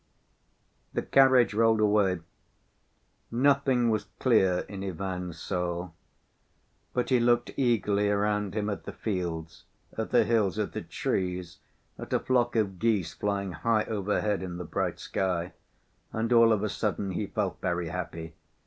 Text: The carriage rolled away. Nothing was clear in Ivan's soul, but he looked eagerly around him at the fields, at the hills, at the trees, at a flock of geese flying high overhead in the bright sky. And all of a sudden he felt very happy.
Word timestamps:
The 0.93 1.03
carriage 1.03 1.53
rolled 1.53 1.79
away. 1.79 2.21
Nothing 3.29 3.91
was 3.91 4.07
clear 4.17 4.61
in 4.67 4.81
Ivan's 4.83 5.37
soul, 5.37 5.93
but 6.91 7.09
he 7.09 7.19
looked 7.19 7.51
eagerly 7.55 8.09
around 8.09 8.55
him 8.55 8.67
at 8.67 8.85
the 8.85 8.93
fields, 8.93 9.65
at 9.95 10.09
the 10.09 10.23
hills, 10.23 10.57
at 10.57 10.71
the 10.71 10.81
trees, 10.81 11.59
at 11.99 12.13
a 12.13 12.19
flock 12.19 12.55
of 12.55 12.79
geese 12.79 13.13
flying 13.13 13.51
high 13.51 13.83
overhead 13.85 14.41
in 14.41 14.57
the 14.57 14.65
bright 14.65 14.99
sky. 14.99 15.53
And 16.11 16.33
all 16.33 16.51
of 16.51 16.63
a 16.63 16.69
sudden 16.69 17.11
he 17.11 17.27
felt 17.27 17.61
very 17.61 17.89
happy. 17.89 18.33